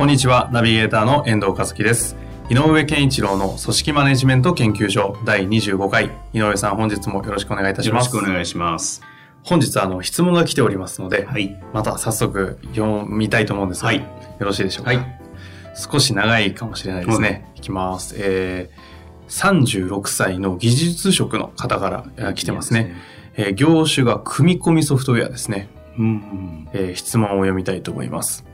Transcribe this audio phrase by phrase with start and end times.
[0.00, 2.16] こんにちは、ナビゲーターの遠藤和樹です。
[2.48, 6.10] 井上健一郎の組織マネジメント研究所第25回。
[6.32, 8.08] 井上さん、本日もよろしくお願いいたしよろます。
[8.08, 9.02] しくお願いします。
[9.42, 11.54] 本日、あの、質問が来ておりますので、はい。
[11.74, 14.06] また早速読みたいと思うんですが、はいよ
[14.38, 14.92] ろしいでしょうか？
[14.92, 15.20] はい
[15.74, 17.52] 少し長いかもしれないですね。
[17.56, 18.14] いきます。
[18.16, 22.96] えー、36歳の技術職の方からえー来てますね。
[23.36, 25.68] えー業種が組み込みソフトウェアですね。
[25.98, 26.68] うん。
[26.72, 28.46] えー質問を読みたいと思います。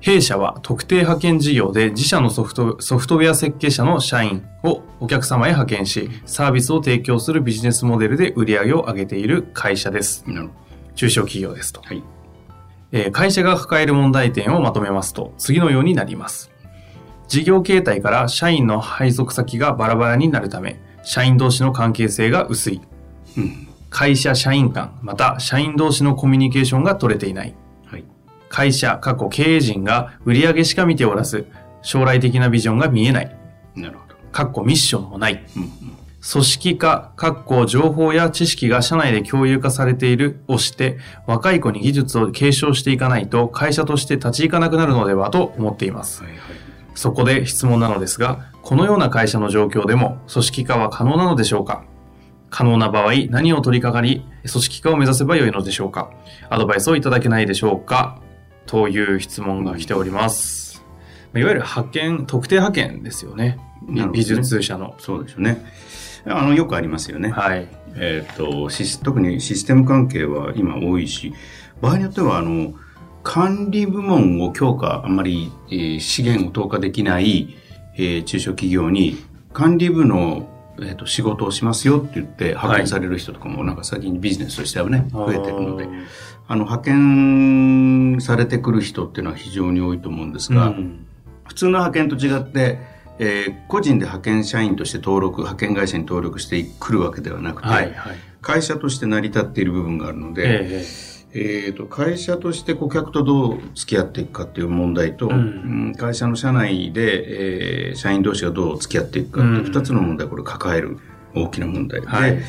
[0.00, 10.24] 弊社は特定派遣事業で自社のソフトソフトウェア設計者の社員をお客様へ派遣し、サービスを提供するビジネスモデルで売り上げを上げている会社です。
[10.94, 11.82] 中小企業ですと。
[11.82, 12.02] はい。
[12.92, 16.50] えー会社が抱える問題点をまとめますと、次のようになります。
[17.28, 22.80] 事業形態から社員の配属先がバラバラになるため、社員同士の関係性が薄い。
[23.36, 23.68] うん。
[23.90, 27.54] 会社社員間、また社員同士のコミュニケーションが取れていない。
[28.50, 28.68] はい。
[28.68, 31.46] 会社、過去経営陣が売上しか見ておらず、
[31.82, 33.36] 将来的なビジョンが見えない。
[33.74, 34.16] なるほど。
[34.30, 35.44] かっこミッションもない。
[35.56, 35.62] うん。
[35.62, 35.70] うん
[36.22, 46.22] 組織化、かっこ情報や知識が社内で共有化されているをして、若い子に技術を継承していかないと会社として立ち行かなくなるのではと思っています。
[46.22, 46.40] はいはい。
[46.94, 51.84] そこで質問なのですが、このような会社の状況でも組織化は可能なのでしょうか？
[52.50, 56.10] 可能な場合、何を取り掛かり、組織化を目指せばよいのでしょうか？
[56.50, 58.20] アドバイスをいただけないでしょうか？
[58.66, 60.84] という質問が来ております。
[61.34, 63.58] いわゆる派遣、特定派遣ですよね。
[63.86, 64.94] ね美術者の。
[64.98, 65.64] そうですよね。
[66.26, 67.30] あの、よくありますよね。
[67.30, 67.68] はい。
[67.96, 71.32] えっ、とシス、特にシステム関係は今多いし、
[71.80, 72.74] 場合によっては、あの、
[73.22, 77.56] 管理部門を強化、あんまり、えー資源を投下できない、
[77.96, 79.16] えー中小企業に、
[79.52, 80.48] 管理部の、
[80.78, 85.88] えー、と仕事をしますよって言って派遣される人とかも、なんか最近ビジネスとしてはね、増えてるので、
[86.50, 91.06] あの、派遣されてくる人っていうのは非常に多いと思うんですが、うん。
[91.46, 92.78] 普通の派遣と違って、
[93.20, 98.16] えー個人で派遣社員として登録、派遣会社に登録してくるわけではなくて、はい、はい。
[98.40, 100.84] 会社として成り立っている部分があるので、え
[101.34, 105.30] ええーと会社として顧客とどう付き合っていくかっていう問題と、ん。
[105.30, 105.34] う
[105.90, 109.64] ん会社の社内で、えー社員同士がどう付き合っていくかっていううん。
[109.72, 110.98] 二つの問題をこれ抱える
[111.36, 112.42] 大きな問題で、はい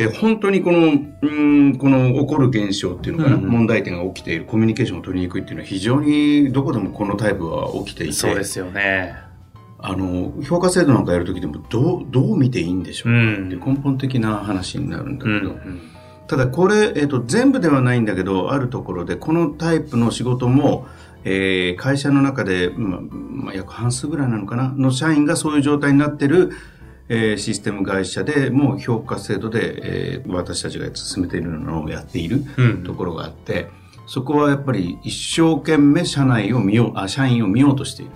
[0.00, 3.46] えー本当にこの、うん、この起こる現象っていうのかな、うん。
[3.46, 9.14] 問題点が起きている、コミュニケーションを取りにくいっていうのは非常にどこでもこのタイプは起きていて、そうですよね。
[9.78, 15.56] あの、評価制度なんかやるときでもどう、どう見ていいんでしょうかって根本的な話になるんだうんけど、
[16.26, 20.86] ただこれ、えっと全部ではないんだけどあるところでこのタイプの仕事も、
[21.24, 26.50] えー会社の中で、まあまあ、約半数ぐらいなのかなの社員がそういう状態になってる、
[27.10, 33.68] えーシステム会社でもう評価制度で、えー私たちが進めているのをやっているうんところがあって、
[34.06, 38.12] そこはやっぱり一生懸命社内を見ようあ社員を見ようとしている。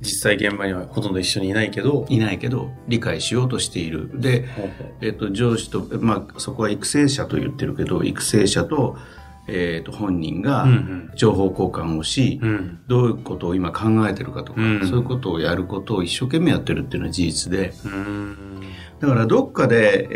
[0.00, 4.10] 実際現場にはほとんど一緒にいないけど、いないけど理解しようとしている。
[4.14, 4.46] で、
[5.00, 8.96] えっと、上司と、まあ、そこは育成者と言ってるけど、育成者と、
[9.50, 12.78] えっと、本人がうんうん情報交換をし、うん。
[12.86, 18.36] どういうことを今考えてるかとか、うんそういうことをやることを一生懸命やってるっていうのは事実で、うん。
[19.00, 20.08] だからどっかで、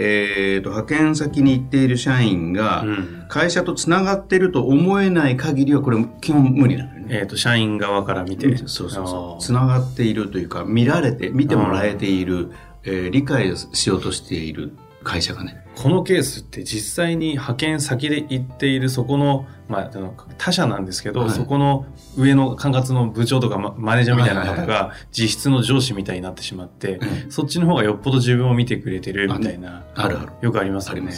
[0.54, 7.06] えっと、派遣先に行っている社員がうん、会社とつながってると思えない限りは、これ基本無理なのよね。
[7.08, 8.56] えっ、と、社員側から見て。
[8.58, 9.42] そうそうそう。
[9.42, 12.50] つながっているというか、見られて、見てもらえている、
[12.84, 14.72] えー理解しようとしている
[15.02, 15.63] 会社がね。
[15.76, 21.86] このケースって実際に派遣先で行っているそこの、まあ、あの他社なんですけど、はいそこの
[22.16, 30.32] 上の管轄の部長とかママネージャーみたいなはいはい方が実質の上司みたいになってしまって、うんそっちの方がよっぽど自分を見てくれてるみたいな、あるある。
[30.42, 31.12] よくありますよね。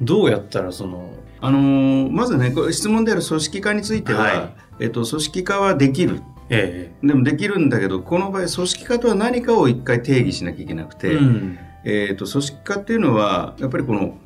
[0.00, 6.22] どうやったらその、あのーまずね、これ質問である組織化については、はいえっと、組織化はできる。
[6.50, 11.58] えでもできるんだけど、この場合、組織化とは何かを一回定義しなきゃいけなくえて、うん。
[11.84, 14.18] えっと、組織化っていうのは、やっぱりこの、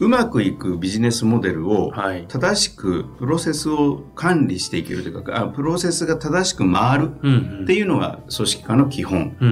[0.00, 2.24] うまくいくビジネスモデルを、はい。
[2.28, 7.64] 正しくプロセスを管理していけるというか、あプロセスが正しく回るうん、うん。
[7.64, 9.36] っていうのが組織化の基本。
[9.40, 9.48] うん、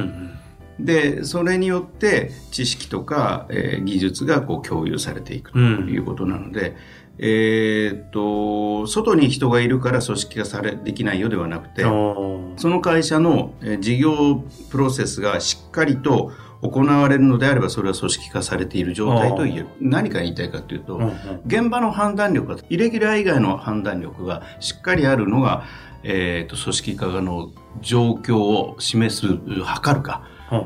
[0.78, 0.84] うん。
[0.84, 6.76] で、それによって知識とか、えー技術がこう共有されていくとうんいうことなので、
[7.18, 19.66] えーっと、外に人がいるから組織化され、できないよではなくて、その会社のえー事業プロセスがしっかりと行われるのであれば、それは組織化されている状態と言える。
[19.80, 21.10] 何が言いたいかというと、うんうん。
[21.46, 25.64] 現場の判断力が、イレギュラー以外の判断力がしっかりあるのが、
[26.04, 27.50] えー、と組織化の
[27.80, 29.26] 状況を示す、
[29.64, 30.22] 測るか、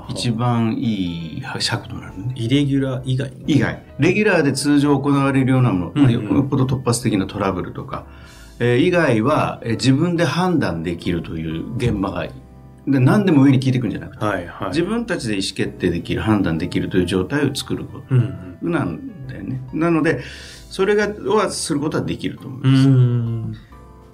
[0.08, 2.32] 一番いい尺度なのね。
[2.34, 3.44] イレギュラー以外に？
[3.46, 6.10] 以外、レギュラーで通常行われるようなもの、うんうん。
[6.10, 8.04] よよっぽど突発的なトラブルとか、
[8.58, 12.31] えー以外は、えー自分で判断できるという現場がいい。
[12.87, 14.69] で何でも上に聞いていくんじゃなくて、はいはい。
[14.69, 18.73] 自分たちで意思決定できる、判断できるという状態を作ることうんうん。
[18.73, 19.61] なんだよね。
[19.73, 20.21] なので、
[20.71, 22.88] それが、はすることはできると思いうます。
[22.88, 23.56] ん。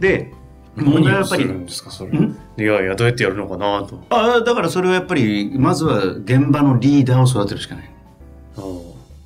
[0.00, 0.32] で、
[0.76, 4.04] 問題はやっぱりいやいや、どうやってやるのかなと。
[4.08, 7.90] ああ、だからそれはやっぱり、まずは現場のリーダーを育てるしかない。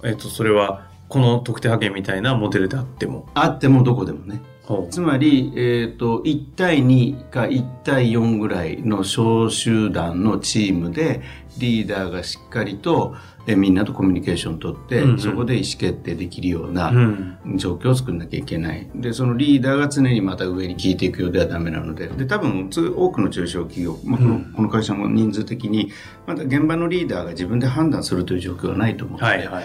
[0.03, 3.29] えっと、それは、この特定派遣みたいなモデルであっても。
[3.35, 4.41] あってもどこでもね。
[4.67, 11.23] ほつまり、えっ、と、1対2か1対4ぐらいの小集団のチームで、
[11.59, 13.15] リーダーがしっかりと、
[13.47, 17.39] えみんなとコミュニケーションを取って、うんうんそこで意思決定できるような、うん。
[17.55, 18.91] 状況を作んなきゃいけない。
[18.93, 25.93] で、そのリーダーが常にまた上に聞いていくようではダメなので、で、多分、つ多くの中小企業、まあこのうんこの会社も人数的に、
[26.27, 29.65] まだ現場のリーダーが自分で判断するという状況はないと思うので、はいはい。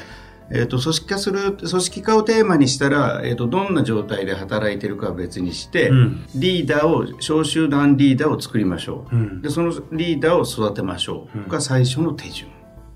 [0.54, 6.26] えっ、と、組織化する、組織化をテーマにしたら、えっ、と、どんな状態で働いてるかは別にして、うん。
[6.36, 9.16] リーダーを、小集団リーダーを作りましょう。
[9.16, 9.50] うんで、。
[9.50, 11.50] そのリーダーを育てましょう。
[11.50, 12.50] が最初の手順。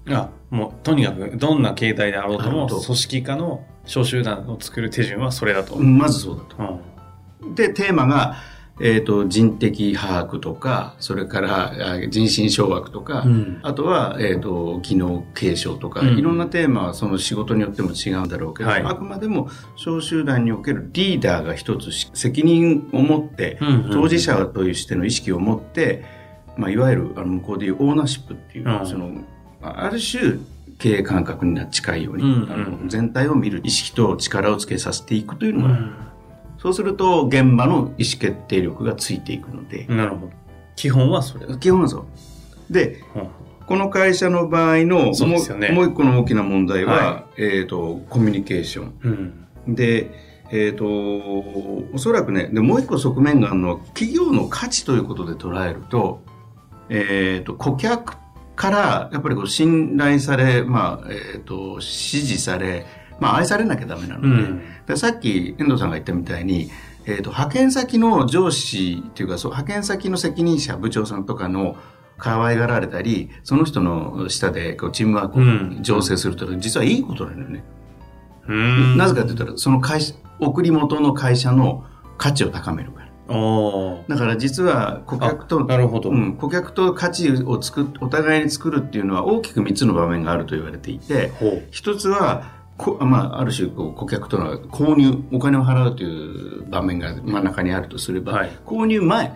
[0.10, 5.78] あ、もう、とにかく、どんな形態であろうとも、組織化の小集団を作る手順はそれだと。
[5.78, 6.82] まずそうだと。
[7.44, 7.56] うん。
[7.56, 8.36] で、テーマが、
[8.82, 13.60] えっ、と、人的把握とか、それからあ人心掌握とか、うん。
[13.64, 16.18] あとは、えっ、と、技能継承とか、うん。
[16.18, 18.82] いろんなテーマはその仕事によっても違うんだろうけど、はい。
[18.82, 26.04] あくまでも小集団におけるリーダーが一つし責任を持って、うんうん当事者としての意識を持って、
[26.58, 28.86] まあ、いわゆるあの向こうでいうオーナーシップっていう、うん。
[28.86, 29.22] その、
[29.62, 30.38] ある種、
[30.80, 32.52] 経営感覚に近いように、うんうん。
[32.52, 35.96] あの全体を見る意識と力をつけさせていくというのが、うん
[36.66, 40.32] そうすると現場の意思決定力がついていくので、なるほど。
[40.76, 41.60] 基本はそれだ。
[41.60, 42.74] 基本はそう。
[42.74, 43.28] で、うん
[43.68, 48.94] この会社の場合のそうねもう一個の大きな問題は、はえっ、と、コミュニケーション。
[49.66, 49.74] うん。
[49.76, 50.12] で、
[50.52, 56.22] えっ、と、おそらくね、でもう一個側面があるのは、企業の価値ということで捉えると、
[56.90, 58.18] えっ、と、顧客
[58.56, 62.86] からやっぱりこう信頼され、まあ、えっ、と、支持され、
[63.20, 64.62] まあ、愛されなきゃダメなので、うん。
[64.88, 66.70] でさっき遠藤さんが言ったみたいに、
[67.06, 71.78] えー、と派遣先の上司っていうかそう派遣先の責任者部長さんとかの
[72.18, 77.64] 可愛がられたりその人の下でこうチームワークうんを醸成すると実はいいことなのよね、
[78.48, 78.98] うん。
[78.98, 81.86] なぜかというとその会社送り元の会社の
[82.18, 83.06] 価値を高めるから
[84.08, 86.12] だから実は顧客となるほど。
[86.12, 91.32] うん、顧客と価値を作っお互いに作るっていうのは大きく3つの場面があると言われていて。
[91.72, 92.44] 一つは、
[92.78, 98.52] こまあ、ある種こう顧客との購入、お金を払うという場面が真ん中にあるとすれば、はい。
[98.66, 99.32] 購入前、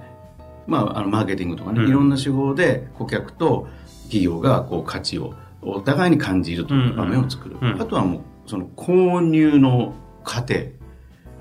[0.68, 1.90] まあ、あのマーケティングとかね、うん。
[1.90, 3.68] いろんな手法で顧客と
[4.04, 7.58] 企業がこう価値をお互いに感じるという場面を作る。
[7.62, 7.72] うん。
[7.74, 7.82] うん。
[7.82, 9.94] あとはもう、その購入の
[10.24, 10.56] 過程、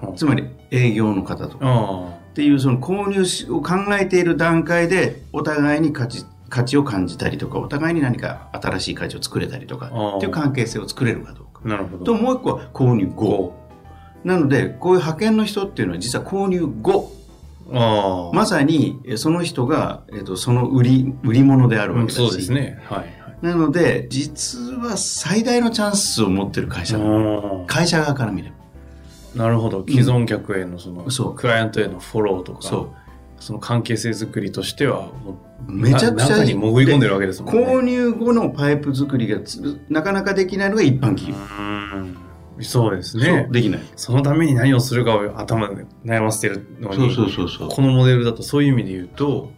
[0.00, 1.66] ほうつまり営業の方とか。
[1.66, 11.47] あっていうその購入しを考えている段階でお互いに価値価値を感じたりとかお互いに何か新しい価値を作れたりとかっていう関係性を作れるかどうか。
[11.74, 11.78] あ。
[11.78, 12.04] なるほど。
[12.04, 13.54] ともう一個は購入後。
[14.24, 17.12] なのでこういう派遣の人っていうのは実は購入後
[17.72, 18.36] ああ。
[18.36, 22.82] まさにえその人が、えっとその売り売り物であるわうんけだし、そうですね。
[22.84, 22.98] はい。
[22.98, 26.98] はいなので実は最大のチャンスを持ってる会社
[27.68, 28.56] 会社側から見れば
[29.36, 29.38] あ。
[29.38, 29.84] なるほど。
[29.88, 32.92] 既存客へのその、そうクライアントへのフォローとか、そ
[33.38, 37.66] その関係性作りとしては、もううめちゃくちゃに潜り込んでるわけですもんね。
[37.66, 42.16] 購入後のパイプ作りがつなかなかできないのが一般企業、うん。
[42.60, 43.52] そうですそねう。
[43.52, 43.80] できない。
[43.96, 47.68] そのために何をするかを頭で悩ませてるのに、そうそうそうそう。
[47.68, 49.52] このモデルだとそういう意味で言うと、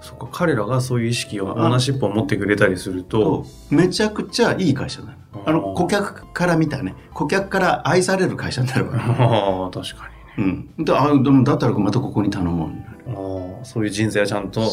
[0.00, 6.94] そ彼らがそういう意識を、オーナーシップを持ってくれたりすると、めちゃくちゃいい会社なのあの顧客から見たね。
[7.12, 8.98] 顧客から愛される会社になるわけ。
[8.98, 10.70] ああ、確かうん。
[10.78, 13.58] であでもだったらまたここに頼もうになるにね。
[13.58, 14.68] のそういう人材をちゃんと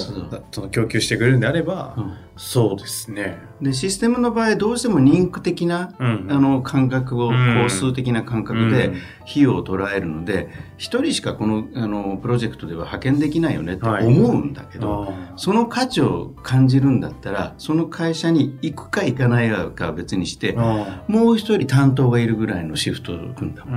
[0.51, 3.39] その供給してくれるんであれば、うんそうですね。
[3.61, 8.93] で、システムの場合、どうしても人区的な、うんあの、感覚を、うん工数的な感覚で、
[9.29, 23.63] 費用を捉えるので、一人しかこの、あの、プロジェクトでは派遣できないよねってはい思うんだけど、あその価値を感じるんだったら、その会社に行くか行かないかは別にして、あもう一人担当がいるぐらいのシフトを組んだ。
[23.67, 23.71] う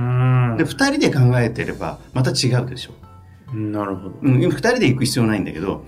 [0.53, 2.91] んで、二人で考えてれば、また違うでしょ。
[3.53, 4.15] なるほど。
[4.21, 5.85] うん、二人で行く必要ないんだけど、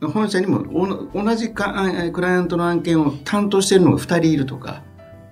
[0.00, 4.82] 本社にもお同じクライアントの案件を担当しているのが二人いるとか、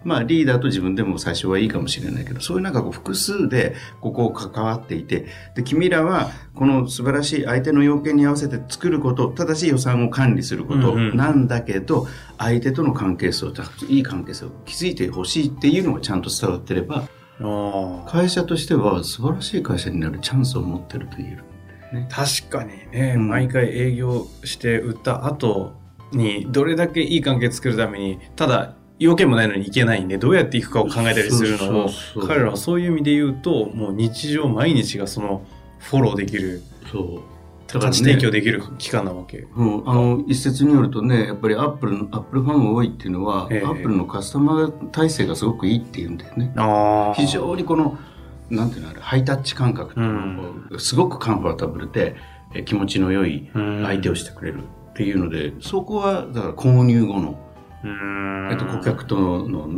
[0.03, 12.07] まあリーダーと自分でも最初はいいかもしれないけど、そういうなんかこう複数でここを関わっていて、で、君らはこの素晴らしい相手の要件に合わせて作ること、正しい予算を管理することうんうんなんだけど、
[12.39, 13.53] 相手との関係性を、
[13.89, 17.09] いい関係性を築いてほしいっていうのがちゃんと伝わってれば、
[18.07, 21.45] 会社としては素晴らしい会社になるチャンスを持ってると言える。
[22.11, 23.29] 確かにね、うん。
[23.29, 25.75] 毎回営業して売った後
[26.13, 32.29] にどれだけいい関係作るためにただ要件もないのにいけないんでどうやっていくかを考えたりするのをそうそうそう。
[32.29, 35.45] 彼らはそういう意味で言うともう日常毎日がその
[35.79, 37.37] フォローできるそう。
[37.69, 39.39] 価値提供できる期間なわけ。
[39.57, 43.67] うん、あの一説によるとねやっぱりアップルのアップルファンが多いっていうのは、ええ。
[43.67, 46.53] アップルのカスタマー体制がすごくいいっていうんだよね。
[46.57, 47.99] あ非常にこの
[48.51, 52.17] なんていうのあれハイタッチ感覚っていうのがすごくカンファータブルで
[52.55, 57.39] え気持ちの良い相手をしてくれるっていうので、そこはだから購入後の、
[57.85, 58.49] うん。
[58.51, 59.17] えっと、顧客と
[59.49, 59.69] の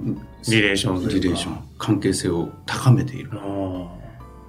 [0.49, 3.31] リレーションリレーション関係性を高めている。
[3.35, 3.95] あ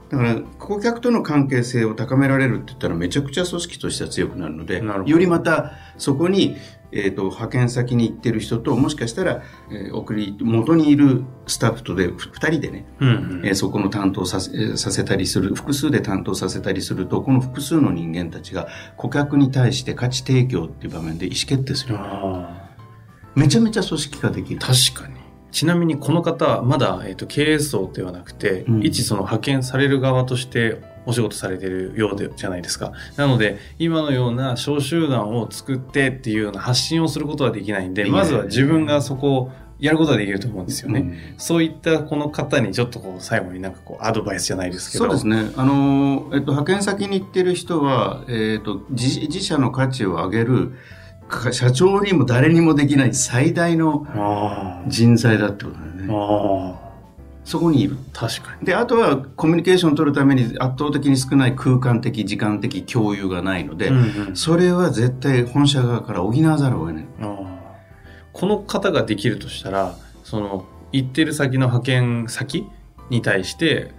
[0.10, 6.56] だから顧客との関係性を高められるって言ったらめちゃくちゃ組織としては強くなるのでよりまたそこに、
[6.92, 13.46] えー、と派遣先に行ってる人ともしかしたら、えー送り元にいるスタッフとで2人でね、ーうん。
[13.46, 18.68] えーそこの担当させえーさせたりする複数で担当させたりするとこの複数の人間たちが
[18.98, 21.98] 顧客に対して価値提供っていう場面で意思決定する。
[23.36, 24.60] めちゃめちゃ組織化できる。
[24.60, 25.20] ー確かに。
[25.52, 28.84] ちなみにこの方はまだ、えー、と経営層ではなくて、うん。
[28.84, 32.92] 一その派遣される側としてお仕事されてるようでじゃないですか。
[33.16, 41.18] なので今のような小集団を作ってっていうような発信をすることはできないんでまずは自分がそこをやることはできると思うんですよね、うん。
[41.38, 45.06] そういったこの方にちょっとこう最後になんかこうアドバイスじゃないですけど。
[45.06, 45.52] そうですね。
[45.56, 50.74] あの、えっと、派遣先に行ってる人は、えっと、自自社の価値を上げる、
[51.30, 56.08] か社長にも誰にもできない最大のあ人材だってことだよーね。
[56.12, 56.89] あ
[57.44, 57.96] そこにいる。
[57.96, 67.06] ー確かにで、あとはコミュニケーションを取るために圧倒的に少ない空間的、時間的共有がないので、うんうんそれは絶対本社側から補わざるを得ない。
[68.32, 72.68] この方ができるとしたらその行ってる先の派遣先
[73.10, 73.92] に対して、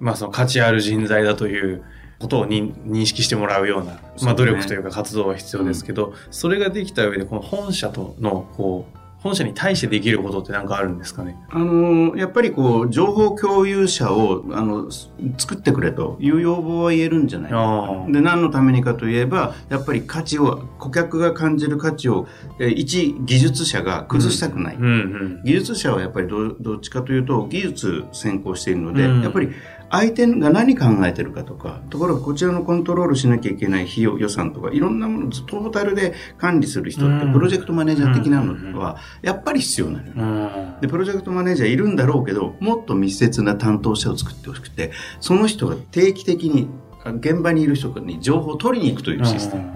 [0.00, 1.84] まあ、その価値ある人材だという
[2.18, 11.36] ことをに認識してもらうような、まあ、努力というか活動は必要ですけど、それができた上でこの本社とのこう本社に対してできることって何かあるんですかね？
[11.50, 18.04] あのやっぱりこう、情報共有者を、あの、す作ってくれという要望は言えるんじゃないか。
[18.08, 22.28] で、何のためにかといえば、やっぱり価値を、顧客が感じる価値を、
[22.60, 24.76] えー一技術者が崩したくない。
[24.76, 29.22] うんうん技術者はやっぱりどどっちかというと技術先行しているので、うん。
[29.22, 29.48] やっぱり
[29.96, 40.12] 相手が何考えてるかとか、ところがこちらのコントロールしなきゃいけない費用予算とか、いろんなものをトータルで管理する人って、うんプロジェクトマネージャー的なのは、やっぱり必要なのよ。
[40.16, 46.68] うんで、プロジェクトマネージャーいるんだろうけど、もっと密接な担当者を作ってほしくて、その人が定期的に、
[47.04, 49.70] あ現場にいる人に情報を取りに行くというシステム。